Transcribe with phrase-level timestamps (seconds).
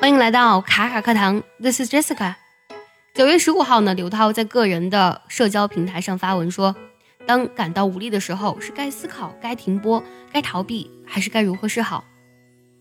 [0.00, 2.34] 欢迎来到卡卡课堂，This is Jessica。
[3.12, 6.74] 九月十五号呢，刘涛在个人的社交平台上发文说，
[7.26, 10.02] 当感到无力的时候，是该思考、该停播、
[10.32, 12.02] 该逃避，还是该如何是好？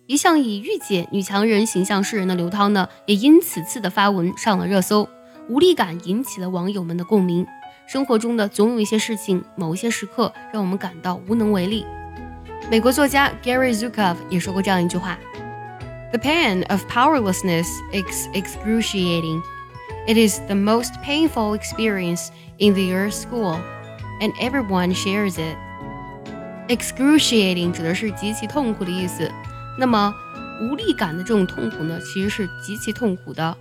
[0.07, 5.05] 一向以御姐女强人形象示人的刘涛呢，也因此次的发文上了热搜，
[5.49, 7.45] 无力感引起了网友们的共鸣。
[7.85, 11.85] 生活中的总有一些事情，某一些时刻，让我们感到无能为力。
[12.71, 15.19] 美国作家 Gary Zukav 也说过这样一句话。
[16.12, 19.42] The pain of powerlessness is excruciating.
[20.06, 23.58] It is the most painful experience in the Earth School,
[24.20, 25.56] and everyone shares it.
[26.68, 29.30] Excruciating 指的是极其痛苦的意思。
[29.78, 30.14] 那么，
[30.62, 33.56] 无力感的这种痛苦呢，其实是极其痛苦的。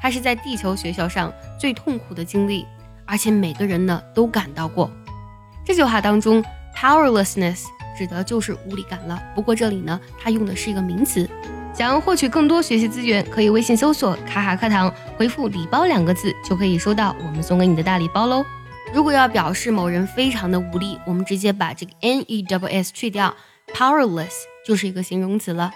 [0.00, 2.64] 它是在地球学校上最痛苦的经历，
[3.04, 4.90] 而且每个人呢都感到过。
[5.66, 6.42] 这句话当中，
[6.74, 7.64] powerlessness
[7.98, 9.20] 指的就是无力感了。
[9.34, 11.28] 不过这里呢，它用的是一个名词。
[11.75, 14.89] 想要获取更多学习资源，可以微信搜索“卡卡课堂”，
[15.19, 18.45] 回复“礼包”两个字，就可以收到我们送给你的大礼包喽。
[18.93, 23.35] 如果要表示某人非常的无力，我们直接把这个 n e w s 去掉
[23.73, 24.31] ，powerless
[24.65, 25.73] 就是一个形容词了，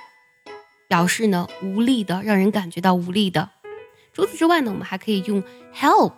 [0.87, 3.49] 表示呢无力的，让人感觉到无力的。
[4.13, 5.43] 除此之外呢，我们还可以用
[5.75, 6.13] help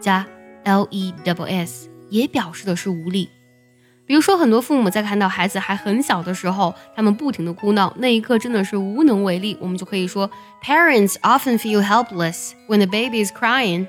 [0.00, 0.26] 加
[0.64, 3.30] l e w s，也表示的是无力。
[4.10, 9.56] 比如说，很多父母在看到孩子还很小的时候，他们不停的哭闹，那一刻真的是无能为力。
[9.60, 10.28] 我们就可以说
[10.64, 13.86] ，Parents often feel helpless when the baby is crying。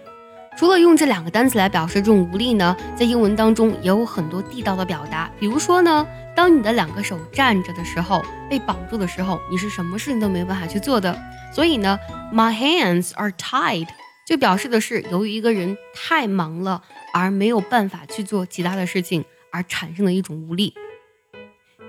[0.56, 5.28] 除了用这两个单词来表示这种无力呢，在英文当中也有很多地道的表达。
[5.40, 6.06] 比如说呢，
[6.36, 11.20] 当你的两个手站着的时候，被绑住的时候，你是什么事情都没有办法去做的。
[11.52, 11.98] 所以呢
[12.32, 13.88] ，My hands are tied，
[14.28, 19.26] 就表示的是由于一个人太忙了而没有办法去做其他的事情。
[19.52, 20.74] 而产生的一种无力。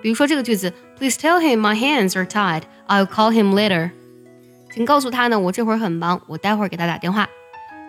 [0.02, 2.62] 比如说这个句子，Please tell him my hands are tied.
[2.88, 3.90] I'll call him later.
[4.74, 7.28] 请告诉他呢，我这会儿很忙，我待会儿给他打电话。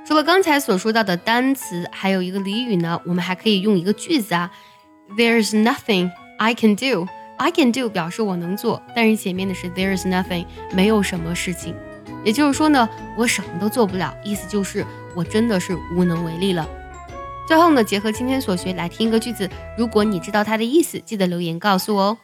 [0.06, 4.52] 除了刚才所说到的单词，还有一个俚语呢，我们还可以用一个句子啊
[5.18, 7.08] ，There's nothing I can do.
[7.38, 11.74] I can do 表示我能做，但是前面的是 There's nothing，没有什么事情。
[12.24, 14.86] 也就是说呢，我什么都做不了，意思就是
[15.16, 16.68] 我真的是无能为力了。
[17.47, 19.49] 最后呢，结合今天所学来听一个句子。
[19.77, 22.19] 如果你知道它的意思，记得留言告诉我哦。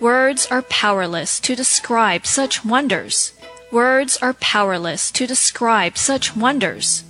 [0.00, 3.30] Words are powerless to describe such wonders.
[3.72, 7.00] Words are powerless to describe such wonders.